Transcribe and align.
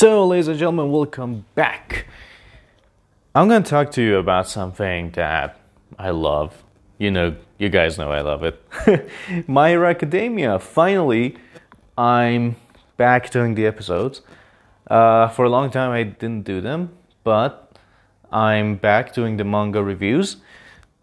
So, 0.00 0.26
ladies 0.26 0.48
and 0.48 0.58
gentlemen, 0.58 0.90
welcome 0.90 1.44
back. 1.54 2.06
I'm 3.34 3.48
going 3.48 3.62
to 3.62 3.68
talk 3.68 3.90
to 3.90 4.02
you 4.02 4.16
about 4.16 4.48
something 4.48 5.10
that 5.10 5.60
I 5.98 6.08
love. 6.08 6.64
You 6.96 7.10
know, 7.10 7.36
you 7.58 7.68
guys 7.68 7.98
know 7.98 8.10
I 8.10 8.22
love 8.22 8.42
it. 8.42 9.06
My 9.46 9.68
Hero 9.68 9.90
Academia. 9.90 10.58
Finally, 10.58 11.36
I'm 11.98 12.56
back 12.96 13.30
doing 13.30 13.54
the 13.56 13.66
episodes. 13.66 14.22
Uh, 14.86 15.28
for 15.28 15.44
a 15.44 15.50
long 15.50 15.70
time, 15.70 15.90
I 15.90 16.04
didn't 16.04 16.44
do 16.44 16.62
them, 16.62 16.96
but 17.22 17.76
I'm 18.32 18.76
back 18.76 19.12
doing 19.12 19.36
the 19.36 19.44
manga 19.44 19.84
reviews 19.84 20.38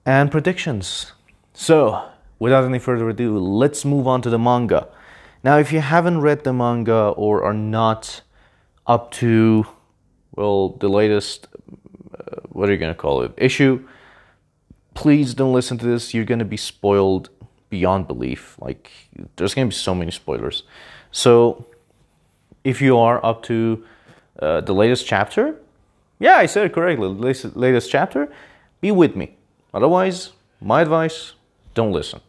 and 0.07 0.31
predictions. 0.31 1.11
So, 1.53 2.09
without 2.39 2.65
any 2.65 2.79
further 2.79 3.07
ado, 3.07 3.37
let's 3.37 3.85
move 3.85 4.07
on 4.07 4.23
to 4.23 4.31
the 4.31 4.39
manga. 4.39 4.87
Now, 5.43 5.59
if 5.59 5.71
you 5.71 5.81
haven't 5.81 6.21
read 6.21 6.43
the 6.43 6.51
manga 6.51 7.09
or 7.09 7.43
are 7.43 7.53
not 7.53 8.21
up 8.87 9.11
to, 9.11 9.67
well, 10.35 10.69
the 10.69 10.87
latest, 10.87 11.47
uh, 12.17 12.41
what 12.49 12.69
are 12.69 12.71
you 12.71 12.77
going 12.77 12.93
to 12.93 12.99
call 12.99 13.21
it, 13.21 13.33
issue, 13.37 13.87
please 14.93 15.33
don't 15.33 15.53
listen 15.53 15.77
to 15.77 15.85
this. 15.85 16.13
You're 16.13 16.25
going 16.25 16.39
to 16.39 16.45
be 16.45 16.57
spoiled 16.57 17.29
beyond 17.69 18.07
belief. 18.07 18.55
Like, 18.59 18.91
there's 19.35 19.53
going 19.53 19.67
to 19.67 19.75
be 19.75 19.77
so 19.77 19.93
many 19.93 20.11
spoilers. 20.11 20.63
So, 21.11 21.67
if 22.63 22.81
you 22.81 22.97
are 22.97 23.23
up 23.25 23.43
to 23.43 23.85
uh, 24.39 24.61
the 24.61 24.73
latest 24.73 25.05
chapter, 25.05 25.55
yeah, 26.19 26.37
I 26.37 26.47
said 26.47 26.65
it 26.65 26.73
correctly, 26.73 27.07
latest, 27.07 27.91
chapter, 27.91 28.31
be 28.81 28.91
with 28.91 29.15
me. 29.15 29.35
Otherwise, 29.73 30.31
my 30.59 30.81
advice, 30.81 31.33
don't 31.75 31.91
listen. 31.91 32.21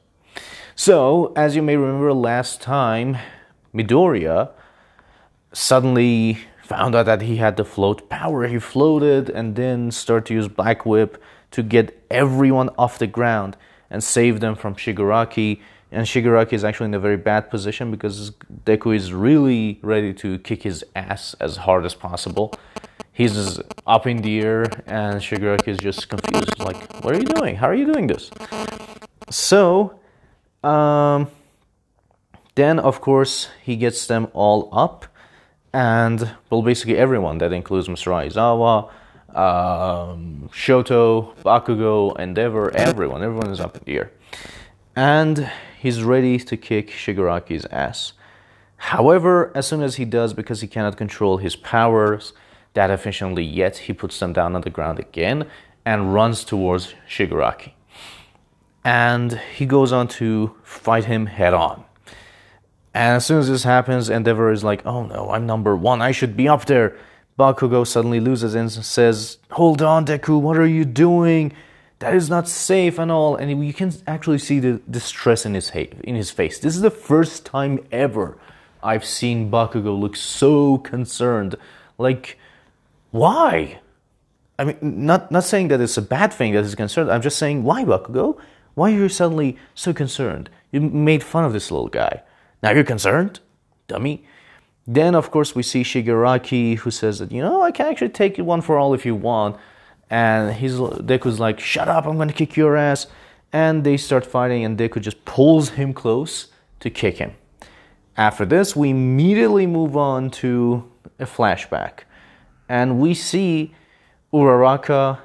So, 0.74 1.32
as 1.34 1.56
you 1.56 1.62
may 1.62 1.76
remember 1.76 2.12
last 2.12 2.60
time, 2.60 3.16
Midoriya 3.74 4.50
suddenly 5.52 6.38
found 6.62 6.94
out 6.94 7.06
that 7.06 7.22
he 7.22 7.36
had 7.36 7.56
the 7.56 7.64
float 7.64 8.08
power. 8.10 8.46
He 8.46 8.58
floated 8.58 9.30
and 9.30 9.56
then 9.56 9.90
started 9.90 10.26
to 10.26 10.34
use 10.34 10.48
Black 10.48 10.84
Whip 10.84 11.22
to 11.52 11.62
get 11.62 12.04
everyone 12.10 12.68
off 12.76 12.98
the 12.98 13.06
ground 13.06 13.56
and 13.90 14.04
save 14.04 14.40
them 14.40 14.54
from 14.54 14.74
Shigaraki. 14.74 15.60
And 15.90 16.06
Shigaraki 16.06 16.52
is 16.52 16.64
actually 16.64 16.86
in 16.86 16.94
a 16.94 17.00
very 17.00 17.16
bad 17.16 17.48
position 17.48 17.90
because 17.90 18.32
Deku 18.66 18.94
is 18.94 19.12
really 19.14 19.78
ready 19.82 20.12
to 20.14 20.38
kick 20.40 20.62
his 20.62 20.84
ass 20.94 21.34
as 21.40 21.56
hard 21.56 21.86
as 21.86 21.94
possible. 21.94 22.52
He's 23.12 23.58
up 23.86 24.06
in 24.06 24.18
the 24.18 24.40
air 24.40 24.64
and 24.86 25.20
Shigaraki 25.20 25.68
is 25.68 25.78
just 25.78 26.08
confused. 26.08 26.58
Like, 26.58 27.02
what 27.02 27.14
are 27.14 27.18
you 27.18 27.24
doing? 27.24 27.56
How 27.56 27.68
are 27.68 27.74
you 27.74 27.90
doing 27.90 28.06
this? 28.06 28.30
So, 29.30 29.98
um, 30.62 31.28
then 32.54 32.78
of 32.78 33.00
course 33.00 33.48
he 33.62 33.76
gets 33.76 34.06
them 34.06 34.28
all 34.34 34.68
up 34.72 35.06
and 35.72 36.34
well 36.50 36.62
basically 36.62 36.96
everyone 36.96 37.38
that 37.38 37.52
includes 37.52 37.88
Mr. 37.88 38.12
Aizawa, 38.12 38.90
um, 39.36 40.48
Shoto, 40.52 41.34
Bakugo, 41.44 42.18
Endeavor, 42.18 42.74
everyone, 42.74 43.22
everyone 43.22 43.50
is 43.50 43.60
up 43.60 43.76
in 43.76 43.82
the 43.84 43.98
air. 43.98 44.10
And 44.96 45.50
he's 45.78 46.02
ready 46.02 46.38
to 46.38 46.56
kick 46.56 46.90
Shigaraki's 46.90 47.66
ass. 47.66 48.14
However, 48.78 49.52
as 49.54 49.66
soon 49.66 49.82
as 49.82 49.96
he 49.96 50.04
does, 50.04 50.32
because 50.32 50.60
he 50.60 50.68
cannot 50.68 50.96
control 50.96 51.38
his 51.38 51.56
powers 51.56 52.32
that 52.74 52.90
efficiently 52.90 53.44
yet, 53.44 53.76
he 53.76 53.92
puts 53.92 54.18
them 54.18 54.32
down 54.32 54.54
on 54.54 54.62
the 54.62 54.70
ground 54.70 54.98
again 54.98 55.46
and 55.84 56.14
runs 56.14 56.44
towards 56.44 56.94
Shigaraki. 57.08 57.72
And 58.84 59.40
he 59.56 59.66
goes 59.66 59.92
on 59.92 60.08
to 60.08 60.54
fight 60.62 61.04
him 61.04 61.26
head 61.26 61.54
on. 61.54 61.84
And 62.94 63.16
as 63.16 63.26
soon 63.26 63.38
as 63.38 63.48
this 63.48 63.64
happens, 63.64 64.08
Endeavor 64.08 64.50
is 64.50 64.64
like, 64.64 64.84
oh 64.86 65.04
no, 65.04 65.30
I'm 65.30 65.46
number 65.46 65.76
one, 65.76 66.02
I 66.02 66.12
should 66.12 66.36
be 66.36 66.48
up 66.48 66.64
there. 66.66 66.96
Bakugo 67.38 67.86
suddenly 67.86 68.18
loses 68.18 68.54
and 68.54 68.70
says, 68.70 69.38
Hold 69.52 69.80
on, 69.80 70.06
Deku, 70.06 70.40
what 70.40 70.58
are 70.58 70.66
you 70.66 70.84
doing? 70.84 71.52
That 72.00 72.14
is 72.14 72.28
not 72.28 72.48
safe 72.48 72.98
and 72.98 73.10
all. 73.12 73.36
And 73.36 73.64
you 73.64 73.72
can 73.72 73.92
actually 74.06 74.38
see 74.38 74.58
the 74.58 74.80
distress 74.90 75.46
in 75.46 75.54
his, 75.54 75.70
in 75.70 76.16
his 76.16 76.30
face. 76.30 76.58
This 76.58 76.74
is 76.74 76.82
the 76.82 76.90
first 76.90 77.46
time 77.46 77.84
ever 77.92 78.38
I've 78.82 79.04
seen 79.04 79.50
Bakugo 79.50 79.98
look 79.98 80.16
so 80.16 80.78
concerned. 80.78 81.56
Like, 81.96 82.38
why? 83.10 83.80
I 84.58 84.64
mean, 84.64 84.78
not, 84.80 85.30
not 85.30 85.44
saying 85.44 85.68
that 85.68 85.80
it's 85.80 85.96
a 85.96 86.02
bad 86.02 86.32
thing 86.32 86.54
that 86.54 86.64
he's 86.64 86.74
concerned. 86.74 87.10
I'm 87.10 87.22
just 87.22 87.38
saying, 87.38 87.62
why, 87.62 87.84
Bakugo? 87.84 88.38
Why 88.74 88.92
are 88.92 88.94
you 88.94 89.08
suddenly 89.08 89.56
so 89.74 89.92
concerned? 89.92 90.50
You 90.70 90.80
made 90.80 91.22
fun 91.22 91.44
of 91.44 91.52
this 91.52 91.70
little 91.70 91.88
guy. 91.88 92.22
Now 92.62 92.70
you're 92.70 92.84
concerned? 92.84 93.40
Dummy. 93.86 94.24
Then, 94.86 95.14
of 95.14 95.30
course, 95.30 95.54
we 95.54 95.62
see 95.62 95.82
Shigaraki 95.82 96.78
who 96.78 96.90
says 96.90 97.18
that, 97.18 97.30
you 97.30 97.42
know, 97.42 97.62
I 97.62 97.70
can 97.70 97.86
actually 97.86 98.08
take 98.08 98.38
it 98.38 98.42
one 98.42 98.62
for 98.62 98.78
all 98.78 98.94
if 98.94 99.04
you 99.04 99.14
want. 99.14 99.56
And 100.08 100.54
he's, 100.54 100.74
Deku's 100.74 101.38
like, 101.38 101.60
shut 101.60 101.88
up, 101.88 102.06
I'm 102.06 102.16
going 102.16 102.28
to 102.28 102.34
kick 102.34 102.56
your 102.56 102.76
ass. 102.76 103.06
And 103.52 103.84
they 103.84 103.96
start 103.96 104.24
fighting, 104.24 104.64
and 104.64 104.78
Deku 104.78 105.00
just 105.00 105.24
pulls 105.24 105.70
him 105.70 105.92
close 105.92 106.48
to 106.80 106.90
kick 106.90 107.18
him. 107.18 107.32
After 108.16 108.44
this, 108.44 108.74
we 108.74 108.90
immediately 108.90 109.66
move 109.66 109.96
on 109.96 110.30
to 110.42 110.90
a 111.18 111.24
flashback. 111.24 112.00
And 112.68 112.98
we 112.98 113.14
see 113.14 113.74
Uraraka, 114.32 115.18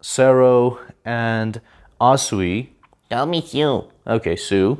Sero, 0.00 0.78
and 1.04 1.60
Asui. 2.00 2.68
Tell 3.10 3.26
me 3.26 3.42
Tsu. 3.42 3.84
Okay, 4.06 4.36
Tsu. 4.36 4.78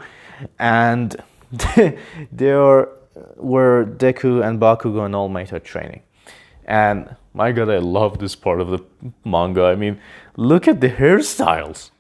And 0.59 1.17
they 2.33 2.55
were 2.55 3.87
Deku 3.97 4.47
and 4.47 4.61
Bakugo 4.61 5.05
and 5.05 5.15
All 5.15 5.29
Might 5.29 5.53
are 5.53 5.59
training. 5.59 6.03
And 6.67 7.17
my 7.33 7.53
god, 7.53 7.71
I 7.71 7.79
love 7.79 8.19
this 8.19 8.35
part 8.35 8.61
of 8.61 8.69
the 8.69 8.85
manga. 9.25 9.65
I 9.65 9.75
mean, 9.75 10.01
look 10.37 10.69
at 10.69 10.81
the 10.81 10.91
hairstyles. 10.91 11.91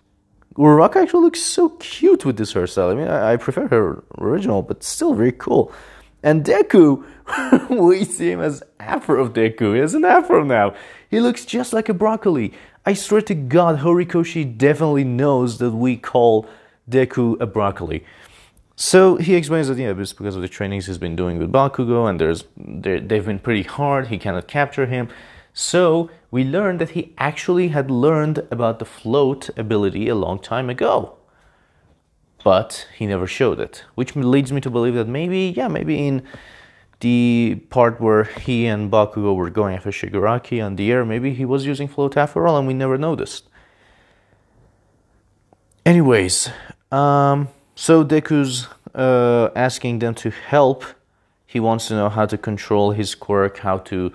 Uraraka 0.57 0.97
actually 0.97 1.23
looks 1.23 1.41
so 1.41 1.71
cute 1.79 2.25
with 2.25 2.37
this 2.37 2.53
hairstyle. 2.53 2.93
I 2.93 2.95
mean, 2.95 3.09
I, 3.09 3.33
I 3.33 3.37
prefer 3.37 3.69
her 3.69 4.03
original, 4.19 4.61
but 4.63 4.83
still 4.83 5.15
very 5.15 5.33
cool. 5.33 5.73
And 6.23 6.45
Deku, 6.45 7.05
we 7.71 8.05
see 8.05 8.33
him 8.33 8.41
as 8.41 8.63
Afro 8.81 9.23
of 9.23 9.33
Deku. 9.33 9.75
He 9.75 9.81
has 9.81 9.95
an 9.95 10.05
Afro 10.05 10.43
now. 10.43 10.75
He 11.09 11.21
looks 11.21 11.45
just 11.45 11.73
like 11.73 11.89
a 11.89 11.95
broccoli. 11.95 12.53
I 12.85 12.95
swear 12.95 13.21
to 13.23 13.35
God, 13.35 13.79
Horikoshi 13.79 14.59
definitely 14.59 15.05
knows 15.05 15.59
that 15.59 15.71
we 15.71 15.97
call 15.97 16.49
Deku 16.91 17.41
a 17.41 17.47
broccoli. 17.47 18.05
So 18.81 19.17
he 19.17 19.35
explains 19.35 19.67
that 19.67 19.77
yeah, 19.77 19.93
it's 19.99 20.13
because 20.13 20.37
of 20.37 20.43
the 20.43 20.47
trainings 20.47 20.87
he's 20.87 20.99
been 20.99 21.17
doing 21.17 21.41
with 21.41 21.51
Bakugo, 21.51 22.09
and 22.09 22.21
there's 22.21 22.45
they've 22.57 23.27
been 23.27 23.41
pretty 23.41 23.65
hard. 23.65 24.07
He 24.07 24.19
cannot 24.19 24.47
capture 24.47 24.87
him. 24.87 25.09
So 25.53 26.11
we 26.31 26.45
learned 26.45 26.79
that 26.79 26.91
he 26.91 27.13
actually 27.19 27.69
had 27.69 27.91
learned 27.91 28.47
about 28.53 28.79
the 28.79 28.85
float 28.85 29.51
ability 29.59 30.07
a 30.07 30.15
long 30.15 30.39
time 30.39 30.71
ago, 30.71 31.17
but 32.45 32.87
he 32.97 33.05
never 33.05 33.27
showed 33.27 33.59
it, 33.59 33.85
which 33.97 34.15
leads 34.15 34.53
me 34.53 34.61
to 34.61 34.71
believe 34.71 34.95
that 34.95 35.09
maybe 35.09 35.53
yeah, 35.57 35.67
maybe 35.67 36.07
in 36.07 36.23
the 37.01 37.61
part 37.71 38.01
where 38.01 38.25
he 38.25 38.67
and 38.67 38.93
Bakugo 38.93 39.35
were 39.35 39.51
going 39.51 39.75
after 39.75 39.91
Shigaraki 39.91 40.65
on 40.65 40.77
the 40.77 40.93
air, 40.93 41.05
maybe 41.05 41.35
he 41.35 41.45
was 41.45 41.67
using 41.67 41.89
float 41.89 42.17
after 42.17 42.47
all, 42.47 42.57
and 42.57 42.69
we 42.69 42.75
never 42.75 42.97
noticed. 42.97 43.49
Anyways, 45.85 46.49
um, 46.93 47.49
so 47.81 48.05
Deku's 48.05 48.67
uh, 48.93 49.51
asking 49.55 50.01
them 50.01 50.13
to 50.17 50.31
help. 50.31 50.83
He 51.47 51.61
wants 51.61 51.87
to 51.87 51.95
know 51.95 52.09
how 52.09 52.27
to 52.27 52.37
control 52.37 52.91
his 52.91 53.15
quirk, 53.15 53.59
how 53.59 53.79
to 53.91 54.13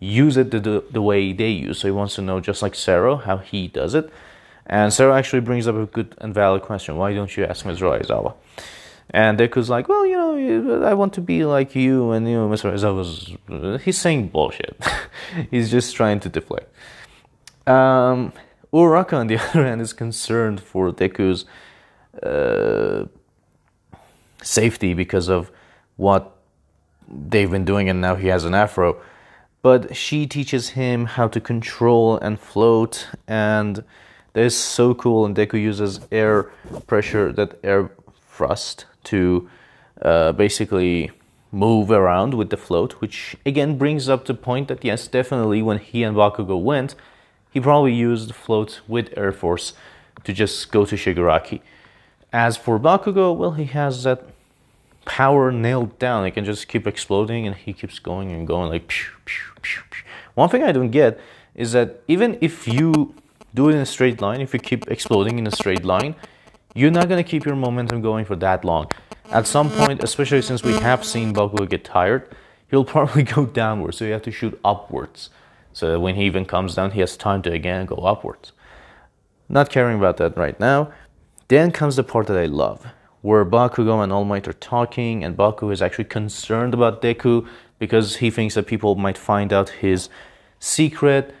use 0.00 0.36
it 0.36 0.50
the, 0.50 0.58
the, 0.58 0.84
the 0.90 1.00
way 1.00 1.32
they 1.32 1.50
use. 1.50 1.78
So 1.78 1.86
he 1.86 1.92
wants 1.92 2.16
to 2.16 2.22
know, 2.22 2.40
just 2.40 2.60
like 2.60 2.74
Sero, 2.74 3.14
how 3.14 3.36
he 3.36 3.68
does 3.68 3.94
it. 3.94 4.12
And 4.66 4.92
Sero 4.92 5.14
actually 5.14 5.42
brings 5.42 5.68
up 5.68 5.76
a 5.76 5.86
good 5.86 6.16
and 6.18 6.34
valid 6.34 6.62
question. 6.62 6.96
Why 6.96 7.14
don't 7.14 7.36
you 7.36 7.44
ask 7.44 7.64
Mr. 7.64 7.96
Aizawa? 7.96 8.34
And 9.10 9.38
Deku's 9.38 9.70
like, 9.70 9.88
well, 9.88 10.04
you 10.04 10.16
know, 10.16 10.82
I 10.82 10.94
want 10.94 11.12
to 11.12 11.20
be 11.20 11.44
like 11.44 11.76
you. 11.76 12.10
And, 12.10 12.28
you 12.28 12.34
know, 12.34 12.48
Mr. 12.48 12.72
Aizawa's, 12.72 13.84
he's 13.84 13.96
saying 13.96 14.30
bullshit. 14.30 14.76
he's 15.52 15.70
just 15.70 15.94
trying 15.94 16.18
to 16.18 16.28
deflect. 16.28 16.68
Um, 17.64 18.32
Uraraka, 18.72 19.12
on 19.12 19.28
the 19.28 19.38
other 19.50 19.64
hand, 19.64 19.80
is 19.80 19.92
concerned 19.92 20.60
for 20.60 20.90
Deku's 20.90 21.44
uh, 22.22 23.06
safety 24.42 24.94
because 24.94 25.28
of 25.28 25.50
what 25.96 26.36
they've 27.08 27.50
been 27.50 27.64
doing, 27.64 27.88
and 27.88 28.00
now 28.00 28.14
he 28.14 28.28
has 28.28 28.44
an 28.44 28.54
afro. 28.54 29.00
But 29.62 29.96
she 29.96 30.26
teaches 30.26 30.70
him 30.70 31.06
how 31.06 31.28
to 31.28 31.40
control 31.40 32.18
and 32.18 32.38
float, 32.38 33.08
and 33.26 33.82
that 34.34 34.44
is 34.44 34.56
so 34.56 34.94
cool. 34.94 35.24
And 35.24 35.34
Deku 35.34 35.60
uses 35.60 36.00
air 36.12 36.44
pressure, 36.86 37.32
that 37.32 37.58
air 37.62 37.90
thrust, 38.28 38.86
to 39.04 39.48
uh, 40.02 40.32
basically 40.32 41.10
move 41.50 41.90
around 41.90 42.34
with 42.34 42.50
the 42.50 42.56
float, 42.56 42.94
which 43.00 43.36
again 43.46 43.78
brings 43.78 44.08
up 44.08 44.24
the 44.24 44.34
point 44.34 44.68
that 44.68 44.84
yes, 44.84 45.06
definitely 45.06 45.62
when 45.62 45.78
he 45.78 46.02
and 46.02 46.16
Bakugo 46.16 46.60
went, 46.60 46.94
he 47.52 47.60
probably 47.60 47.94
used 47.94 48.34
float 48.34 48.80
with 48.88 49.16
Air 49.16 49.30
Force 49.32 49.72
to 50.24 50.32
just 50.32 50.72
go 50.72 50.84
to 50.84 50.96
Shigaraki. 50.96 51.60
As 52.34 52.56
for 52.56 52.80
Bakugo, 52.80 53.32
well, 53.32 53.52
he 53.52 53.66
has 53.66 54.02
that 54.02 54.24
power 55.04 55.52
nailed 55.52 56.00
down. 56.00 56.24
He 56.24 56.32
can 56.32 56.44
just 56.44 56.66
keep 56.66 56.84
exploding 56.84 57.46
and 57.46 57.54
he 57.54 57.72
keeps 57.72 58.00
going 58.00 58.32
and 58.32 58.44
going 58.44 58.70
like 58.70 58.88
pew, 58.88 59.12
pew, 59.24 59.52
pew. 59.62 59.82
One 60.34 60.48
thing 60.48 60.64
I 60.64 60.72
don't 60.72 60.90
get 60.90 61.20
is 61.54 61.70
that 61.72 62.00
even 62.08 62.36
if 62.40 62.66
you 62.66 63.14
do 63.54 63.68
it 63.68 63.76
in 63.76 63.80
a 63.80 63.86
straight 63.86 64.20
line, 64.20 64.40
if 64.40 64.52
you 64.52 64.58
keep 64.58 64.90
exploding 64.90 65.38
in 65.38 65.46
a 65.46 65.52
straight 65.52 65.84
line, 65.84 66.16
you're 66.74 66.90
not 66.90 67.08
going 67.08 67.22
to 67.22 67.30
keep 67.30 67.44
your 67.44 67.54
momentum 67.54 68.00
going 68.00 68.24
for 68.24 68.34
that 68.34 68.64
long. 68.64 68.90
At 69.30 69.46
some 69.46 69.70
point, 69.70 70.02
especially 70.02 70.42
since 70.42 70.64
we 70.64 70.72
have 70.72 71.04
seen 71.04 71.32
Bakugo 71.32 71.70
get 71.70 71.84
tired, 71.84 72.34
he'll 72.68 72.84
probably 72.96 73.22
go 73.22 73.46
downwards, 73.46 73.98
so 73.98 74.06
you 74.06 74.12
have 74.12 74.22
to 74.22 74.32
shoot 74.32 74.58
upwards. 74.64 75.30
So 75.72 76.00
when 76.00 76.16
he 76.16 76.24
even 76.24 76.46
comes 76.46 76.74
down, 76.74 76.90
he 76.90 77.00
has 77.00 77.16
time 77.16 77.42
to 77.42 77.52
again 77.52 77.86
go 77.86 77.94
upwards. 77.94 78.50
Not 79.48 79.70
caring 79.70 79.98
about 79.98 80.16
that 80.16 80.36
right 80.36 80.58
now. 80.58 80.92
Then 81.48 81.72
comes 81.72 81.96
the 81.96 82.04
part 82.04 82.26
that 82.28 82.36
I 82.36 82.46
love, 82.46 82.86
where 83.22 83.44
Bakugo 83.44 84.02
and 84.02 84.12
All 84.12 84.24
Might 84.24 84.48
are 84.48 84.54
talking, 84.54 85.22
and 85.22 85.36
Baku 85.36 85.70
is 85.70 85.82
actually 85.82 86.04
concerned 86.04 86.74
about 86.74 87.02
Deku 87.02 87.46
because 87.78 88.16
he 88.16 88.30
thinks 88.30 88.54
that 88.54 88.66
people 88.66 88.94
might 88.94 89.18
find 89.18 89.52
out 89.52 89.68
his 89.68 90.08
secret. 90.58 91.34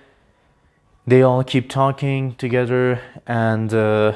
They 1.06 1.22
all 1.22 1.42
keep 1.42 1.70
talking 1.70 2.34
together, 2.36 3.00
and 3.26 3.72
uh, 3.72 4.14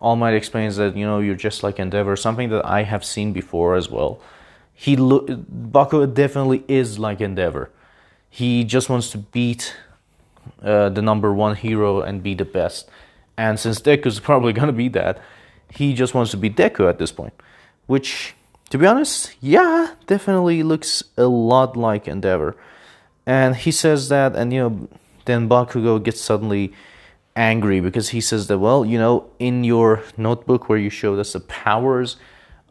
All 0.00 0.16
Might 0.16 0.34
explains 0.34 0.76
that 0.76 0.96
you 0.96 1.06
know 1.06 1.20
you're 1.20 1.34
just 1.34 1.62
like 1.62 1.78
Endeavor, 1.78 2.16
something 2.16 2.48
that 2.50 2.64
I 2.64 2.82
have 2.82 3.04
seen 3.04 3.32
before 3.32 3.76
as 3.76 3.88
well. 3.88 4.20
He 4.72 4.96
lo- 4.96 5.26
Baku 5.28 6.06
definitely 6.08 6.64
is 6.66 6.98
like 6.98 7.20
Endeavor. 7.20 7.70
He 8.28 8.64
just 8.64 8.88
wants 8.90 9.10
to 9.10 9.18
beat 9.18 9.76
uh, 10.62 10.88
the 10.88 11.02
number 11.02 11.32
one 11.32 11.54
hero 11.54 12.00
and 12.00 12.22
be 12.22 12.34
the 12.34 12.44
best. 12.44 12.90
And 13.36 13.58
since 13.58 13.80
Deku's 13.80 14.20
probably 14.20 14.52
gonna 14.52 14.72
be 14.72 14.88
that, 14.90 15.20
he 15.70 15.94
just 15.94 16.14
wants 16.14 16.30
to 16.32 16.36
be 16.36 16.50
Deku 16.50 16.88
at 16.88 16.98
this 16.98 17.12
point. 17.12 17.34
Which, 17.86 18.34
to 18.70 18.78
be 18.78 18.86
honest, 18.86 19.34
yeah, 19.40 19.94
definitely 20.06 20.62
looks 20.62 21.04
a 21.16 21.26
lot 21.26 21.76
like 21.76 22.08
Endeavor. 22.08 22.56
And 23.26 23.56
he 23.56 23.70
says 23.70 24.08
that, 24.08 24.36
and 24.36 24.52
you 24.52 24.60
know, 24.60 24.88
then 25.24 25.48
Bakugo 25.48 26.02
gets 26.02 26.20
suddenly 26.20 26.72
angry 27.36 27.80
because 27.80 28.10
he 28.10 28.20
says 28.20 28.46
that, 28.46 28.58
well, 28.58 28.84
you 28.84 28.98
know, 28.98 29.30
in 29.38 29.64
your 29.64 30.02
notebook 30.16 30.68
where 30.68 30.78
you 30.78 30.90
showed 30.90 31.18
us 31.18 31.32
the 31.32 31.40
powers 31.40 32.16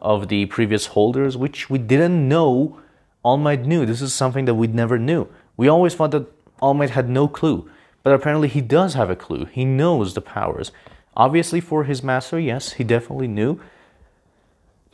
of 0.00 0.28
the 0.28 0.46
previous 0.46 0.86
holders, 0.86 1.36
which 1.36 1.68
we 1.68 1.78
didn't 1.78 2.28
know 2.28 2.80
All 3.22 3.36
Might 3.36 3.64
knew. 3.64 3.84
This 3.86 4.02
is 4.02 4.12
something 4.12 4.44
that 4.44 4.54
we 4.54 4.66
never 4.66 4.98
knew. 4.98 5.28
We 5.56 5.68
always 5.68 5.94
thought 5.94 6.12
that 6.12 6.26
All 6.60 6.74
Might 6.74 6.90
had 6.90 7.08
no 7.08 7.28
clue. 7.28 7.70
But 8.04 8.12
apparently 8.12 8.46
he 8.46 8.60
does 8.60 8.94
have 8.94 9.10
a 9.10 9.16
clue. 9.16 9.46
He 9.46 9.64
knows 9.64 10.14
the 10.14 10.20
powers. 10.20 10.70
Obviously, 11.16 11.60
for 11.60 11.84
his 11.84 12.02
master, 12.02 12.38
yes, 12.38 12.74
he 12.74 12.84
definitely 12.84 13.28
knew. 13.28 13.58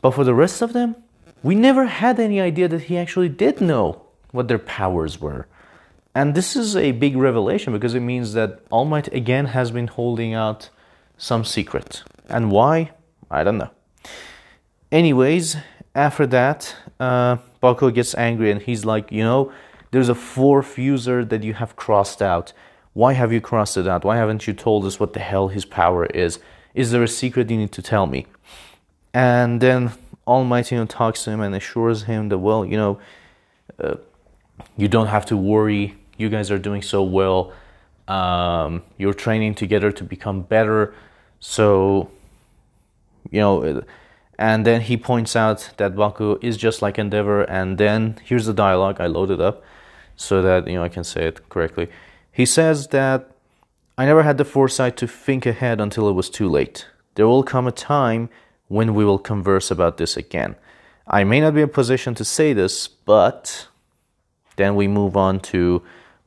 But 0.01 0.11
for 0.11 0.23
the 0.23 0.33
rest 0.33 0.63
of 0.63 0.73
them, 0.73 0.95
we 1.43 1.53
never 1.53 1.85
had 1.85 2.19
any 2.19 2.41
idea 2.41 2.67
that 2.67 2.83
he 2.83 2.97
actually 2.97 3.29
did 3.29 3.61
know 3.61 4.01
what 4.31 4.47
their 4.47 4.59
powers 4.59 5.21
were. 5.21 5.47
And 6.15 6.35
this 6.35 6.55
is 6.55 6.75
a 6.75 6.91
big 6.91 7.15
revelation 7.15 7.73
because 7.73 7.95
it 7.95 8.01
means 8.01 8.33
that 8.33 8.59
All 8.69 8.85
Might 8.85 9.13
again 9.13 9.45
has 9.47 9.71
been 9.71 9.87
holding 9.87 10.33
out 10.33 10.69
some 11.17 11.45
secret. 11.45 12.03
And 12.29 12.51
why? 12.51 12.91
I 13.29 13.43
don't 13.43 13.57
know. 13.57 13.71
Anyways, 14.91 15.57
after 15.95 16.27
that, 16.27 16.75
uh, 16.99 17.37
Bakugo 17.63 17.93
gets 17.93 18.15
angry 18.15 18.51
and 18.51 18.61
he's 18.61 18.83
like, 18.83 19.11
you 19.11 19.23
know, 19.23 19.51
there's 19.91 20.09
a 20.09 20.15
fourth 20.15 20.77
user 20.77 21.23
that 21.25 21.43
you 21.43 21.53
have 21.53 21.75
crossed 21.75 22.21
out. 22.21 22.53
Why 22.93 23.13
have 23.13 23.31
you 23.31 23.39
crossed 23.39 23.77
it 23.77 23.87
out? 23.87 24.03
Why 24.03 24.17
haven't 24.17 24.47
you 24.47 24.53
told 24.53 24.85
us 24.85 24.99
what 24.99 25.13
the 25.13 25.19
hell 25.19 25.47
his 25.47 25.65
power 25.65 26.05
is? 26.07 26.39
Is 26.73 26.91
there 26.91 27.03
a 27.03 27.07
secret 27.07 27.49
you 27.49 27.57
need 27.57 27.71
to 27.73 27.81
tell 27.81 28.05
me? 28.05 28.27
And 29.13 29.61
then 29.61 29.91
All 30.25 30.43
Might 30.43 30.71
you 30.71 30.77
know, 30.77 30.85
talks 30.85 31.23
to 31.23 31.31
him 31.31 31.41
and 31.41 31.55
assures 31.55 32.03
him 32.03 32.29
that, 32.29 32.39
well, 32.39 32.65
you 32.65 32.77
know, 32.77 32.99
uh, 33.79 33.95
you 34.77 34.87
don't 34.87 35.07
have 35.07 35.25
to 35.27 35.37
worry. 35.37 35.95
You 36.17 36.29
guys 36.29 36.51
are 36.51 36.59
doing 36.59 36.81
so 36.81 37.01
well. 37.03 37.53
Um, 38.07 38.83
you're 38.97 39.13
training 39.13 39.55
together 39.55 39.91
to 39.91 40.03
become 40.03 40.41
better. 40.41 40.93
So, 41.39 42.11
you 43.29 43.39
know, 43.39 43.83
and 44.37 44.65
then 44.65 44.81
he 44.81 44.97
points 44.97 45.35
out 45.35 45.69
that 45.77 45.95
Baku 45.95 46.37
is 46.41 46.57
just 46.57 46.81
like 46.81 46.99
Endeavor. 46.99 47.43
And 47.43 47.77
then 47.77 48.19
here's 48.23 48.45
the 48.45 48.53
dialogue. 48.53 48.99
I 48.99 49.07
loaded 49.07 49.39
up 49.39 49.63
so 50.15 50.41
that, 50.41 50.67
you 50.67 50.73
know, 50.73 50.83
I 50.83 50.89
can 50.89 51.03
say 51.03 51.25
it 51.25 51.49
correctly. 51.49 51.89
He 52.31 52.45
says 52.45 52.87
that 52.87 53.31
I 53.97 54.05
never 54.05 54.23
had 54.23 54.37
the 54.37 54.45
foresight 54.45 54.97
to 54.97 55.07
think 55.07 55.45
ahead 55.45 55.81
until 55.81 56.07
it 56.09 56.13
was 56.13 56.29
too 56.29 56.49
late. 56.49 56.87
There 57.15 57.27
will 57.27 57.43
come 57.43 57.67
a 57.67 57.71
time 57.71 58.29
when 58.67 58.93
we 58.93 59.03
will 59.03 59.19
converse 59.19 59.69
about 59.69 59.97
this 59.97 60.15
again. 60.15 60.55
I 61.07 61.23
may 61.25 61.41
not 61.41 61.53
be 61.53 61.61
in 61.61 61.65
a 61.65 61.71
position 61.71 62.15
to 62.15 62.23
say 62.23 62.53
this, 62.53 62.87
but 62.87 63.67
then 64.55 64.75
we 64.75 64.87
move 64.87 65.17
on 65.17 65.39
to 65.41 65.83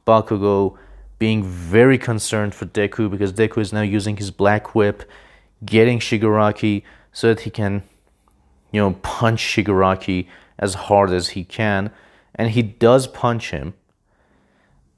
Bakugo 0.07 0.77
being 1.19 1.43
very 1.43 1.97
concerned 1.97 2.55
for 2.55 2.67
Deku 2.67 3.11
because 3.11 3.33
Deku 3.33 3.59
is 3.59 3.73
now 3.73 3.81
using 3.81 4.19
his 4.19 4.31
black 4.31 4.75
whip, 4.75 5.09
getting 5.65 6.01
Shigaraki 6.01 6.83
so 7.13 7.29
that 7.29 7.41
he 7.43 7.51
can, 7.51 7.83
you 8.73 8.81
know, 8.81 8.93
punch 9.03 9.41
Shigaraki 9.41 10.27
as 10.59 10.75
hard 10.75 11.11
as 11.11 11.29
he 11.29 11.45
can. 11.45 11.91
And 12.35 12.51
he 12.51 12.63
does 12.63 13.07
punch 13.07 13.53
him. 13.53 13.73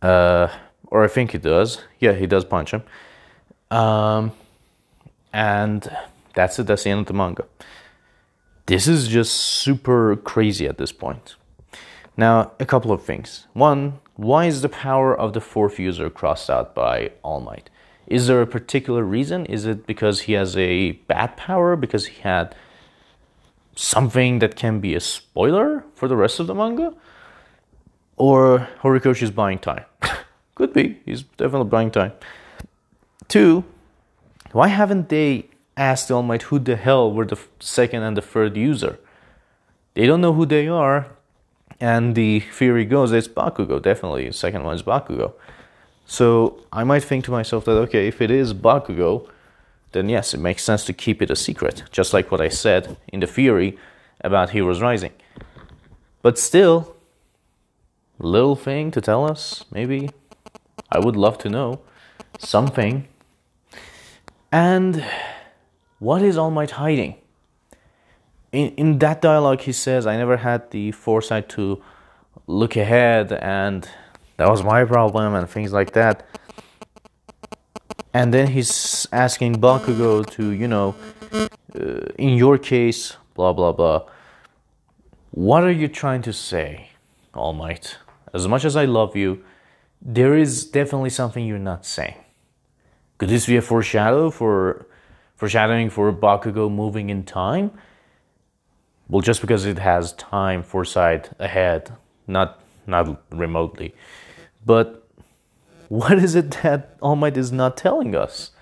Uh, 0.03 0.49
or 0.89 1.05
I 1.05 1.09
think 1.09 1.33
he 1.33 1.39
does. 1.39 1.83
Yeah, 1.99 2.13
he 2.13 2.27
does 2.27 2.45
punch 2.45 2.73
him. 2.73 2.83
Um, 3.71 4.33
and 5.33 5.91
that's 6.35 6.59
it. 6.59 6.67
That's 6.67 6.85
the 6.85 6.91
end 6.91 7.01
of 7.01 7.07
the 7.07 7.15
manga. 7.15 7.45
This 8.67 8.89
is 8.89 9.09
just 9.09 9.33
super 9.35 10.17
crazy 10.17 10.67
at 10.67 10.79
this 10.79 10.93
point. 10.93 11.37
Now, 12.17 12.53
a 12.59 12.65
couple 12.65 12.93
of 12.93 13.03
things. 13.03 13.47
One, 13.53 14.01
why 14.17 14.47
is 14.47 14.63
the 14.63 14.69
power 14.69 15.15
of 15.15 15.35
the 15.35 15.41
fourth 15.41 15.79
user 15.79 16.09
crossed 16.09 16.49
out 16.49 16.75
by 16.75 17.13
All 17.23 17.41
Might? 17.41 17.69
Is 18.07 18.27
there 18.27 18.41
a 18.41 18.47
particular 18.47 19.03
reason? 19.03 19.47
Is 19.47 19.67
it 19.67 19.87
because 19.87 20.23
he 20.23 20.33
has 20.33 20.57
a 20.57 20.93
bad 20.93 21.37
power? 21.37 21.77
Because 21.77 22.07
he 22.07 22.23
had 22.23 22.55
something 23.75 24.39
that 24.39 24.57
can 24.57 24.81
be 24.81 24.95
a 24.95 25.01
spoiler 25.01 25.85
for 25.95 26.09
the 26.09 26.17
rest 26.17 26.41
of 26.41 26.47
the 26.47 26.55
manga? 26.55 26.95
Or 28.17 28.69
Horikoshi's 28.81 29.31
buying 29.31 29.59
time? 29.59 29.85
Could 30.57 30.73
be. 30.73 30.99
He's 31.05 31.23
definitely 31.23 31.69
buying 31.69 31.91
time. 31.93 32.13
Two, 33.29 33.65
why 34.53 34.69
haven't 34.69 35.11
they 35.11 35.47
asked 35.77 36.11
All 36.11 36.23
Might 36.23 36.43
who 36.43 36.59
the 36.59 36.77
hell 36.77 37.13
were 37.13 37.27
the 37.27 37.39
second 37.61 38.03
and 38.03 38.17
the 38.17 38.23
third 38.23 38.57
user? 38.57 38.99
They 39.95 40.07
don't 40.07 40.21
know 40.21 40.33
who 40.33 40.47
they 40.47 40.67
are, 40.67 41.07
and 41.79 42.15
the 42.15 42.41
theory 42.41 42.85
goes 42.85 43.13
it's 43.13 43.29
Bakugo, 43.29 43.81
definitely. 43.81 44.27
The 44.27 44.33
second 44.33 44.65
one 44.65 44.75
is 44.75 44.83
Bakugo. 44.83 45.35
So 46.07 46.61
I 46.73 46.85
might 46.85 47.05
think 47.05 47.25
to 47.27 47.31
myself 47.31 47.65
that, 47.67 47.73
okay, 47.73 48.09
if 48.09 48.21
it 48.23 48.31
is 48.31 48.55
Bakugo, 48.55 49.29
then 49.93 50.09
yes, 50.09 50.33
it 50.33 50.41
makes 50.41 50.65
sense 50.65 50.85
to 50.87 50.93
keep 50.93 51.21
it 51.21 51.31
a 51.31 51.37
secret, 51.37 51.83
just 51.91 52.15
like 52.15 52.31
what 52.31 52.41
I 52.41 52.49
said 52.49 52.97
in 53.09 53.21
the 53.21 53.27
theory 53.27 53.79
about 54.23 54.51
Heroes 54.51 54.81
Rising. 54.81 55.13
But 56.23 56.39
still, 56.39 56.97
little 58.19 58.57
thing 58.57 58.91
to 58.93 59.01
tell 59.01 59.31
us, 59.31 59.65
maybe 59.71 60.11
I 60.91 60.99
would 60.99 61.17
love 61.17 61.39
to 61.39 61.49
know 61.49 61.81
something. 62.39 63.09
And 64.53 65.05
what 65.99 66.23
is 66.23 66.37
All 66.39 66.51
Might 66.51 66.73
hiding? 66.73 67.17
In, 68.53 68.69
in 68.77 68.99
that 68.99 69.21
dialogue, 69.21 69.61
he 69.63 69.73
says, 69.73 70.07
I 70.07 70.17
never 70.17 70.37
had 70.37 70.71
the 70.71 70.93
foresight 70.93 71.49
to 71.51 71.83
look 72.47 72.77
ahead, 72.77 73.33
and 73.33 73.89
that 74.37 74.49
was 74.49 74.63
my 74.63 74.85
problem, 74.85 75.35
and 75.35 75.49
things 75.49 75.73
like 75.73 75.93
that. 75.93 76.27
And 78.15 78.33
then 78.33 78.47
he's 78.49 79.07
asking 79.13 79.57
Bakugo 79.57 80.25
to, 80.31 80.51
you 80.51 80.69
know, 80.69 80.95
uh, 81.33 82.07
in 82.17 82.39
your 82.39 82.57
case, 82.57 83.17
blah, 83.35 83.53
blah, 83.53 83.73
blah. 83.73 84.09
What 85.33 85.65
are 85.65 85.73
you 85.73 85.89
trying 85.89 86.23
to 86.23 86.33
say, 86.33 86.91
All 87.35 87.53
Might? 87.53 87.99
As 88.33 88.49
much 88.49 88.65
as 88.65 88.77
I 88.77 88.87
love 88.87 89.17
you, 89.17 89.45
there 90.09 90.37
is 90.37 90.65
definitely 90.65 91.11
something 91.11 91.45
you're 91.45 91.59
not 91.59 91.85
saying. 91.85 92.15
Could 93.19 93.29
this 93.29 93.47
be 93.47 93.57
a 93.57 93.63
foreshadow 93.63 94.31
for 94.31 94.87
foreshadowing 95.35 95.91
for 95.91 96.13
Bakugo 96.13 96.71
moving 96.71 97.11
in 97.11 97.25
time? 97.25 97.73
Well, 99.09 99.21
just 99.21 99.41
because 99.41 99.67
it 99.67 99.79
has 99.81 100.13
time 100.13 100.63
foresight 100.63 101.31
ahead, 101.41 101.93
not 102.29 102.61
not 102.87 103.21
remotely. 103.31 103.95
But 104.65 105.05
what 105.89 106.19
is 106.19 106.37
it 106.37 106.53
that 106.63 106.97
All 107.03 107.17
Might 107.17 107.37
is 107.37 107.51
not 107.51 107.77
telling 107.77 108.15
us? 108.15 108.53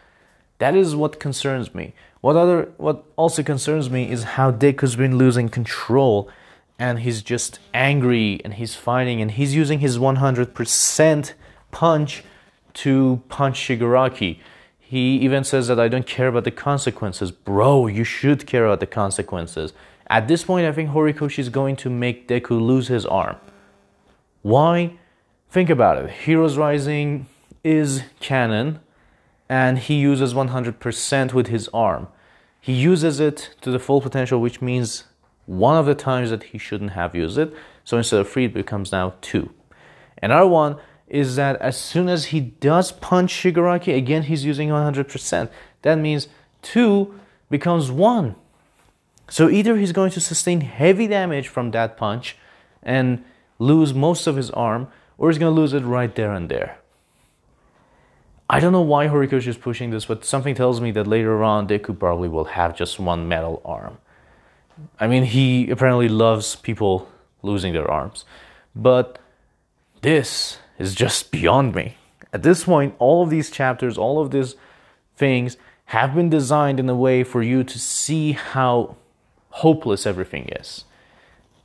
That 0.58 0.74
is 0.74 0.96
what 0.96 1.20
concerns 1.20 1.74
me. 1.74 1.92
What 2.22 2.36
other 2.36 2.72
what 2.78 3.04
also 3.16 3.42
concerns 3.42 3.90
me 3.90 4.10
is 4.10 4.22
how 4.38 4.50
Deku's 4.50 4.96
been 4.96 5.18
losing 5.18 5.50
control 5.50 6.30
and 6.78 7.00
he's 7.00 7.22
just 7.22 7.58
angry 7.72 8.40
and 8.44 8.54
he's 8.54 8.74
fighting 8.74 9.20
and 9.20 9.32
he's 9.32 9.54
using 9.54 9.78
his 9.78 9.98
100% 9.98 11.32
punch 11.70 12.24
to 12.74 13.22
punch 13.28 13.58
Shigaraki. 13.58 14.38
He 14.78 15.16
even 15.18 15.44
says 15.44 15.68
that 15.68 15.80
I 15.80 15.88
don't 15.88 16.06
care 16.06 16.28
about 16.28 16.44
the 16.44 16.50
consequences. 16.50 17.30
Bro, 17.30 17.88
you 17.88 18.04
should 18.04 18.46
care 18.46 18.66
about 18.66 18.80
the 18.80 18.86
consequences. 18.86 19.72
At 20.08 20.28
this 20.28 20.44
point, 20.44 20.66
I 20.66 20.72
think 20.72 20.90
Horikoshi 20.90 21.38
is 21.38 21.48
going 21.48 21.76
to 21.76 21.90
make 21.90 22.28
Deku 22.28 22.60
lose 22.60 22.88
his 22.88 23.06
arm. 23.06 23.36
Why? 24.42 24.98
Think 25.48 25.70
about 25.70 25.98
it. 25.98 26.10
Heroes 26.10 26.58
Rising 26.58 27.26
is 27.62 28.02
canon, 28.20 28.80
and 29.48 29.78
he 29.78 29.94
uses 29.94 30.34
100% 30.34 31.32
with 31.32 31.46
his 31.46 31.68
arm. 31.72 32.08
He 32.60 32.72
uses 32.72 33.20
it 33.20 33.54
to 33.62 33.70
the 33.70 33.78
full 33.78 34.00
potential, 34.00 34.40
which 34.40 34.60
means 34.60 35.04
one 35.46 35.76
of 35.76 35.86
the 35.86 35.94
times 35.94 36.30
that 36.30 36.44
he 36.44 36.58
shouldn't 36.58 36.92
have 36.92 37.14
used 37.14 37.38
it. 37.38 37.54
So 37.84 37.98
instead 37.98 38.20
of 38.20 38.30
three, 38.30 38.46
it 38.46 38.54
becomes 38.54 38.92
now 38.92 39.14
two. 39.20 39.50
Another 40.22 40.46
one 40.46 40.76
is 41.06 41.36
that 41.36 41.56
as 41.60 41.78
soon 41.78 42.08
as 42.08 42.26
he 42.26 42.40
does 42.40 42.92
punch 42.92 43.32
Shigaraki, 43.32 43.96
again, 43.96 44.22
he's 44.22 44.44
using 44.44 44.70
100%. 44.70 45.50
That 45.82 45.96
means 45.96 46.28
two 46.62 47.18
becomes 47.50 47.90
one. 47.90 48.36
So 49.28 49.48
either 49.48 49.76
he's 49.76 49.92
going 49.92 50.10
to 50.12 50.20
sustain 50.20 50.62
heavy 50.62 51.06
damage 51.06 51.48
from 51.48 51.70
that 51.72 51.96
punch 51.96 52.36
and 52.82 53.24
lose 53.58 53.94
most 53.94 54.26
of 54.26 54.36
his 54.36 54.50
arm, 54.50 54.88
or 55.18 55.30
he's 55.30 55.38
going 55.38 55.54
to 55.54 55.60
lose 55.60 55.72
it 55.72 55.82
right 55.82 56.14
there 56.14 56.32
and 56.32 56.48
there. 56.48 56.78
I 58.48 58.60
don't 58.60 58.72
know 58.72 58.82
why 58.82 59.08
Horikoshi 59.08 59.48
is 59.48 59.56
pushing 59.56 59.90
this, 59.90 60.04
but 60.04 60.24
something 60.24 60.54
tells 60.54 60.80
me 60.80 60.90
that 60.92 61.06
later 61.06 61.42
on 61.42 61.66
Deku 61.66 61.98
probably 61.98 62.28
will 62.28 62.44
have 62.44 62.76
just 62.76 63.00
one 63.00 63.26
metal 63.26 63.62
arm. 63.64 63.98
I 64.98 65.06
mean, 65.06 65.24
he 65.24 65.70
apparently 65.70 66.08
loves 66.08 66.56
people 66.56 67.08
losing 67.42 67.72
their 67.72 67.90
arms. 67.90 68.24
But 68.74 69.18
this 70.02 70.58
is 70.78 70.94
just 70.94 71.30
beyond 71.30 71.74
me. 71.74 71.96
At 72.32 72.42
this 72.42 72.64
point, 72.64 72.94
all 72.98 73.22
of 73.22 73.30
these 73.30 73.50
chapters, 73.50 73.96
all 73.96 74.20
of 74.20 74.30
these 74.30 74.56
things 75.16 75.56
have 75.86 76.14
been 76.14 76.28
designed 76.28 76.80
in 76.80 76.88
a 76.88 76.94
way 76.94 77.22
for 77.22 77.42
you 77.42 77.62
to 77.62 77.78
see 77.78 78.32
how 78.32 78.96
hopeless 79.50 80.06
everything 80.06 80.48
is. 80.48 80.84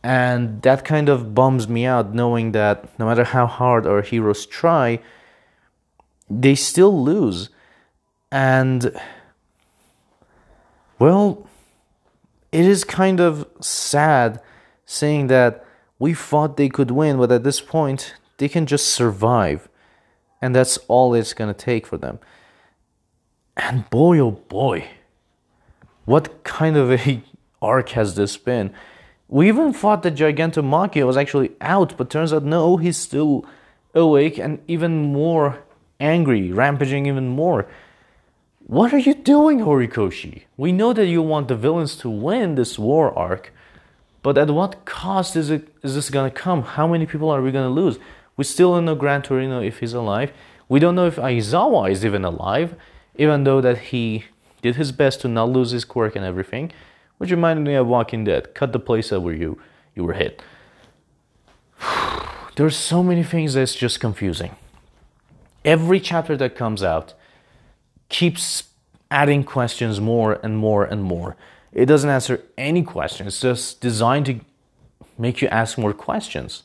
And 0.03 0.61
that 0.61 0.85
kind 0.85 1.09
of 1.09 1.33
bums 1.33 1.67
me 1.67 1.85
out 1.85 2.13
knowing 2.13 2.51
that 2.51 2.97
no 2.99 3.07
matter 3.07 3.23
how 3.23 3.47
hard 3.47 3.87
our 3.87 4.01
heroes 4.01 4.45
try, 4.45 4.99
they 6.29 6.55
still 6.55 7.03
lose. 7.03 7.49
And, 8.31 8.95
well, 10.99 11.48
it 12.51 12.65
is 12.65 12.83
kind 12.83 13.19
of 13.19 13.47
sad 13.61 14.41
saying 14.85 15.27
that 15.27 15.65
we 15.99 16.13
thought 16.13 16.57
they 16.57 16.69
could 16.69 16.91
win, 16.91 17.17
but 17.17 17.31
at 17.31 17.43
this 17.43 17.61
point, 17.61 18.15
they 18.37 18.49
can 18.49 18.65
just 18.65 18.87
survive. 18.87 19.69
And 20.41 20.55
that's 20.55 20.77
all 20.87 21.13
it's 21.13 21.33
going 21.33 21.53
to 21.53 21.65
take 21.65 21.85
for 21.85 21.97
them. 21.97 22.19
And 23.57 23.89
boy, 23.89 24.19
oh 24.19 24.31
boy, 24.31 24.87
what 26.05 26.43
kind 26.43 26.77
of 26.77 26.91
a 26.91 27.21
arc 27.61 27.89
has 27.89 28.15
this 28.15 28.37
been? 28.37 28.73
We 29.27 29.47
even 29.47 29.73
thought 29.73 30.01
that 30.03 30.15
Gigantomachia 30.15 31.05
was 31.05 31.17
actually 31.17 31.51
out, 31.61 31.95
but 31.97 32.09
turns 32.09 32.33
out 32.33 32.43
no, 32.43 32.77
he's 32.77 32.97
still 32.97 33.45
awake 33.93 34.39
and 34.39 34.59
even 34.67 35.13
more 35.13 35.61
angry, 35.99 36.51
rampaging 36.51 37.05
even 37.05 37.27
more. 37.27 37.67
What 38.69 38.93
are 38.93 38.99
you 38.99 39.15
doing, 39.15 39.61
Horikoshi? 39.61 40.43
We 40.55 40.71
know 40.71 40.93
that 40.93 41.07
you 41.07 41.23
want 41.23 41.47
the 41.47 41.55
villains 41.55 41.95
to 41.95 42.07
win 42.07 42.53
this 42.53 42.77
war 42.77 43.11
arc, 43.17 43.51
but 44.21 44.37
at 44.37 44.51
what 44.51 44.85
cost 44.85 45.35
is 45.35 45.49
it 45.49 45.69
is 45.81 45.95
this 45.95 46.11
gonna 46.11 46.29
come? 46.29 46.61
How 46.61 46.85
many 46.85 47.07
people 47.07 47.31
are 47.31 47.41
we 47.41 47.51
gonna 47.51 47.71
lose? 47.71 47.97
We 48.37 48.43
still 48.43 48.75
don't 48.75 48.85
know 48.85 48.93
Gran 48.93 49.23
Torino 49.23 49.59
if 49.59 49.79
he's 49.79 49.93
alive. 49.93 50.31
We 50.67 50.79
don't 50.79 50.93
know 50.93 51.07
if 51.07 51.15
Aizawa 51.15 51.89
is 51.89 52.05
even 52.05 52.23
alive, 52.23 52.75
even 53.15 53.43
though 53.43 53.59
that 53.59 53.89
he 53.89 54.25
did 54.61 54.75
his 54.75 54.91
best 54.91 55.21
to 55.21 55.27
not 55.27 55.49
lose 55.49 55.71
his 55.71 55.83
quirk 55.83 56.15
and 56.15 56.23
everything, 56.23 56.71
which 57.17 57.31
reminded 57.31 57.65
me 57.65 57.73
of 57.73 57.87
Walking 57.87 58.23
Dead. 58.23 58.53
Cut 58.53 58.71
the 58.71 58.79
place 58.79 59.09
where 59.09 59.33
you 59.33 59.59
you 59.95 60.03
were 60.03 60.13
hit. 60.13 60.43
There's 62.55 62.77
so 62.77 63.01
many 63.01 63.23
things 63.23 63.55
that's 63.55 63.73
just 63.73 63.99
confusing. 63.99 64.57
Every 65.65 65.99
chapter 65.99 66.37
that 66.37 66.55
comes 66.55 66.83
out 66.83 67.15
keeps 68.09 68.63
adding 69.11 69.43
questions 69.43 69.99
more 69.99 70.39
and 70.43 70.57
more 70.57 70.83
and 70.83 71.03
more. 71.03 71.35
It 71.71 71.85
doesn't 71.85 72.09
answer 72.09 72.41
any 72.57 72.83
question. 72.83 73.27
It's 73.27 73.41
just 73.41 73.79
designed 73.81 74.25
to 74.27 74.39
make 75.17 75.41
you 75.41 75.47
ask 75.49 75.77
more 75.77 75.93
questions. 75.93 76.63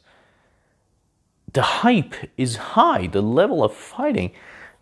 The 1.52 1.62
hype 1.62 2.14
is 2.36 2.56
high, 2.56 3.06
the 3.06 3.22
level 3.22 3.62
of 3.62 3.74
fighting. 3.74 4.32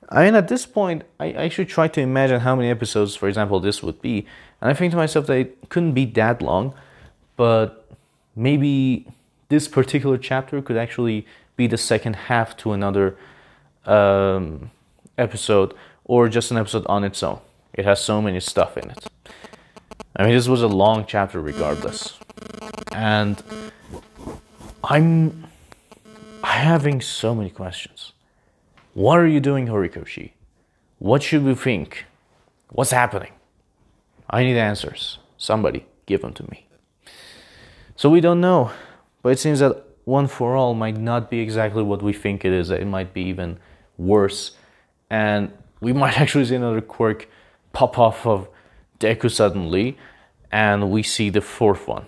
I 0.08 0.24
mean, 0.24 0.34
at 0.34 0.48
this 0.48 0.66
point, 0.66 1.04
I, 1.18 1.26
I 1.44 1.48
should 1.48 1.68
try 1.68 1.88
to 1.88 2.00
imagine 2.00 2.40
how 2.40 2.54
many 2.54 2.70
episodes, 2.70 3.16
for 3.16 3.28
example, 3.28 3.60
this 3.60 3.82
would 3.82 4.00
be. 4.00 4.26
And 4.60 4.70
I 4.70 4.74
think 4.74 4.92
to 4.92 4.96
myself 4.96 5.26
that 5.26 5.38
it 5.38 5.68
couldn't 5.68 5.92
be 5.92 6.04
that 6.06 6.40
long, 6.40 6.74
but 7.36 7.90
maybe 8.36 9.06
this 9.48 9.68
particular 9.68 10.18
chapter 10.18 10.62
could 10.62 10.76
actually 10.76 11.26
be 11.56 11.66
the 11.66 11.78
second 11.78 12.16
half 12.16 12.56
to 12.58 12.72
another 12.72 13.16
um, 13.84 14.70
episode 15.18 15.74
or 16.12 16.28
just 16.28 16.50
an 16.50 16.58
episode 16.58 16.84
on 16.90 17.04
its 17.04 17.22
own. 17.22 17.40
It 17.72 17.86
has 17.86 17.98
so 18.04 18.20
many 18.20 18.38
stuff 18.38 18.76
in 18.76 18.90
it. 18.90 19.06
I 20.14 20.24
mean, 20.24 20.34
this 20.34 20.46
was 20.46 20.60
a 20.60 20.68
long 20.68 21.06
chapter 21.06 21.40
regardless. 21.40 22.18
And 22.92 23.42
I'm 24.84 25.46
having 26.44 27.00
so 27.00 27.34
many 27.34 27.48
questions. 27.48 28.12
What 28.92 29.20
are 29.20 29.26
you 29.26 29.40
doing, 29.40 29.68
Horikoshi? 29.68 30.32
What 30.98 31.22
should 31.22 31.44
we 31.44 31.54
think? 31.54 32.04
What's 32.68 32.90
happening? 32.90 33.32
I 34.28 34.44
need 34.44 34.58
answers. 34.58 35.18
Somebody 35.38 35.86
give 36.04 36.20
them 36.20 36.34
to 36.34 36.42
me. 36.50 36.66
So 37.96 38.10
we 38.10 38.20
don't 38.20 38.42
know, 38.42 38.70
but 39.22 39.30
it 39.30 39.38
seems 39.38 39.60
that 39.60 39.82
one 40.04 40.26
for 40.26 40.56
all 40.56 40.74
might 40.74 40.98
not 40.98 41.30
be 41.30 41.40
exactly 41.40 41.82
what 41.82 42.02
we 42.02 42.12
think 42.12 42.44
it 42.44 42.52
is. 42.52 42.68
It 42.68 42.86
might 42.86 43.14
be 43.14 43.22
even 43.22 43.58
worse. 43.96 44.50
And 45.08 45.52
we 45.82 45.92
might 45.92 46.18
actually 46.22 46.46
see 46.46 46.54
another 46.54 46.80
quirk 46.80 47.28
pop 47.74 47.98
off 47.98 48.24
of 48.26 48.48
Deku 48.98 49.30
suddenly, 49.30 49.98
and 50.50 50.90
we 50.90 51.02
see 51.02 51.28
the 51.28 51.40
fourth 51.42 51.86
one. 51.86 52.06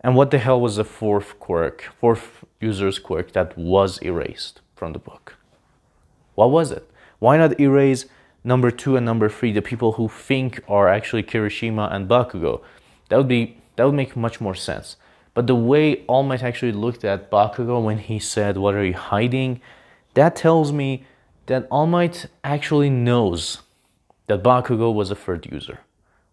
And 0.00 0.16
what 0.16 0.30
the 0.30 0.38
hell 0.38 0.60
was 0.60 0.76
the 0.76 0.84
fourth 0.84 1.38
quirk, 1.38 1.82
fourth 2.00 2.44
user's 2.60 2.98
quirk 2.98 3.32
that 3.32 3.56
was 3.56 3.98
erased 3.98 4.60
from 4.74 4.92
the 4.92 4.98
book? 4.98 5.36
What 6.34 6.50
was 6.50 6.72
it? 6.72 6.90
Why 7.20 7.36
not 7.36 7.60
erase 7.60 8.06
number 8.42 8.70
two 8.70 8.96
and 8.96 9.06
number 9.06 9.28
three, 9.28 9.52
the 9.52 9.62
people 9.62 9.92
who 9.92 10.08
think 10.08 10.62
are 10.68 10.88
actually 10.88 11.22
Kirishima 11.22 11.92
and 11.94 12.08
Bakugo? 12.08 12.62
That 13.08 13.18
would 13.18 13.28
be 13.28 13.58
that 13.76 13.84
would 13.84 13.94
make 13.94 14.16
much 14.16 14.40
more 14.40 14.54
sense. 14.54 14.96
But 15.32 15.46
the 15.48 15.54
way 15.54 16.04
All 16.06 16.22
Might 16.22 16.42
actually 16.42 16.72
looked 16.72 17.04
at 17.04 17.30
Bakugo 17.30 17.82
when 17.82 17.98
he 17.98 18.18
said, 18.18 18.56
What 18.56 18.74
are 18.74 18.84
you 18.84 18.94
hiding? 18.94 19.60
That 20.14 20.36
tells 20.36 20.70
me 20.70 21.04
that 21.46 21.66
All 21.70 21.86
Might 21.86 22.26
actually 22.42 22.90
knows 22.90 23.62
that 24.26 24.42
Bakugo 24.42 24.92
was 24.92 25.10
a 25.10 25.14
third 25.14 25.46
user. 25.50 25.80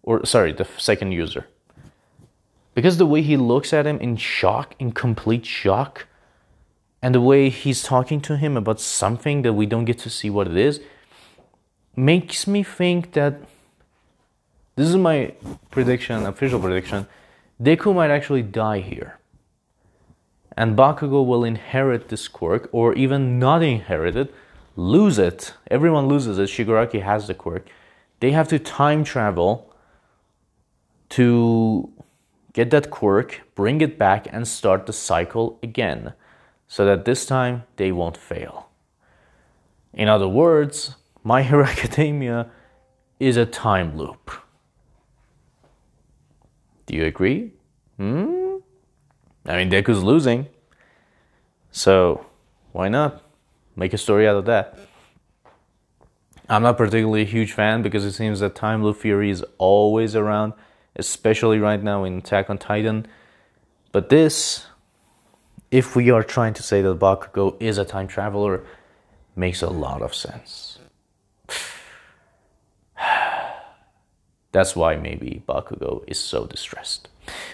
Or, 0.03 0.25
sorry, 0.25 0.51
the 0.51 0.67
second 0.77 1.11
user. 1.11 1.47
Because 2.73 2.97
the 2.97 3.05
way 3.05 3.21
he 3.21 3.37
looks 3.37 3.73
at 3.73 3.85
him 3.85 3.99
in 3.99 4.15
shock, 4.15 4.75
in 4.79 4.93
complete 4.93 5.45
shock, 5.45 6.07
and 7.01 7.13
the 7.13 7.21
way 7.21 7.49
he's 7.49 7.83
talking 7.83 8.21
to 8.21 8.37
him 8.37 8.55
about 8.55 8.79
something 8.79 9.41
that 9.41 9.53
we 9.53 9.65
don't 9.65 9.85
get 9.85 9.97
to 9.99 10.09
see 10.09 10.29
what 10.29 10.47
it 10.47 10.55
is, 10.55 10.79
makes 11.95 12.47
me 12.47 12.63
think 12.63 13.13
that 13.13 13.41
this 14.75 14.87
is 14.87 14.95
my 14.95 15.33
prediction, 15.69 16.25
official 16.25 16.59
prediction. 16.59 17.07
Deku 17.61 17.93
might 17.93 18.09
actually 18.09 18.41
die 18.41 18.79
here. 18.79 19.19
And 20.55 20.77
Bakugo 20.77 21.25
will 21.25 21.43
inherit 21.43 22.07
this 22.07 22.27
quirk, 22.27 22.69
or 22.71 22.93
even 22.93 23.37
not 23.37 23.63
inherit 23.63 24.15
it, 24.15 24.33
lose 24.75 25.19
it. 25.19 25.53
Everyone 25.69 26.07
loses 26.07 26.37
it. 26.37 26.49
Shigaraki 26.49 27.01
has 27.01 27.27
the 27.27 27.33
quirk. 27.33 27.67
They 28.19 28.31
have 28.31 28.47
to 28.49 28.59
time 28.59 29.03
travel 29.03 29.73
to 31.09 31.91
get 32.53 32.69
that 32.71 32.89
quirk, 32.89 33.41
bring 33.55 33.81
it 33.81 33.97
back, 33.97 34.27
and 34.31 34.47
start 34.47 34.85
the 34.85 34.93
cycle 34.93 35.59
again 35.63 36.13
so 36.67 36.85
that 36.85 37.05
this 37.05 37.25
time 37.25 37.63
they 37.75 37.91
won't 37.91 38.17
fail. 38.17 38.69
In 39.93 40.07
other 40.07 40.27
words, 40.27 40.95
My 41.23 41.43
Hero 41.43 41.65
Academia 41.75 42.49
is 43.19 43.37
a 43.37 43.45
time 43.45 43.97
loop. 43.97 44.31
Do 46.85 46.95
you 46.95 47.05
agree? 47.05 47.51
Hmm? 47.97 48.57
I 49.45 49.57
mean, 49.57 49.69
Deku's 49.69 50.03
losing. 50.03 50.47
So, 51.71 52.25
why 52.71 52.89
not? 52.89 53.23
Make 53.75 53.93
a 53.93 53.97
story 53.97 54.27
out 54.27 54.35
of 54.35 54.45
that. 54.45 54.77
I'm 56.49 56.63
not 56.63 56.77
particularly 56.77 57.21
a 57.21 57.25
huge 57.25 57.53
fan 57.53 57.81
because 57.81 58.03
it 58.03 58.11
seems 58.11 58.41
that 58.41 58.55
time 58.55 58.83
loop 58.83 58.97
theory 58.97 59.29
is 59.29 59.45
always 59.57 60.15
around, 60.15 60.53
especially 60.97 61.59
right 61.59 61.81
now 61.81 62.03
in 62.03 62.17
Attack 62.17 62.49
on 62.49 62.57
Titan. 62.57 63.07
But 63.93 64.09
this, 64.09 64.67
if 65.71 65.95
we 65.95 66.09
are 66.09 66.23
trying 66.23 66.53
to 66.55 66.63
say 66.63 66.81
that 66.81 66.99
Bakugo 66.99 67.55
is 67.61 67.77
a 67.77 67.85
time 67.85 68.07
traveler, 68.07 68.65
makes 69.35 69.61
a 69.61 69.69
lot 69.69 70.01
of 70.01 70.13
sense. 70.13 70.79
That's 74.51 74.75
why 74.75 74.97
maybe 74.97 75.43
Bakugo 75.47 76.03
is 76.07 76.19
so 76.19 76.45
distressed. 76.45 77.07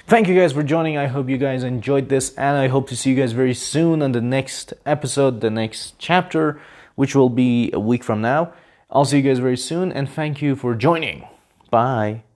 Thank 0.06 0.28
you 0.28 0.36
guys 0.36 0.54
for 0.54 0.64
joining. 0.64 0.98
I 0.98 1.08
hope 1.08 1.30
you 1.30 1.38
guys 1.38 1.64
enjoyed 1.64 2.10
this, 2.10 2.34
and 2.36 2.58
I 2.58 2.68
hope 2.68 2.88
to 2.90 2.96
see 2.96 3.10
you 3.12 3.16
guys 3.16 3.32
very 3.32 3.54
soon 3.54 4.02
on 4.02 4.12
the 4.12 4.22
next 4.22 4.74
episode, 4.86 5.42
the 5.42 5.50
next 5.50 5.96
chapter, 6.00 6.60
which 6.96 7.16
will 7.16 7.30
be 7.30 7.72
a 7.74 7.80
week 7.80 8.04
from 8.04 8.22
now. 8.22 8.54
I'll 8.90 9.06
see 9.06 9.18
you 9.18 9.24
guys 9.24 9.40
very 9.40 9.58
soon, 9.58 9.92
and 9.92 10.10
thank 10.10 10.42
you 10.42 10.56
for 10.56 10.76
joining. 10.76 11.28
Bye. 11.70 12.27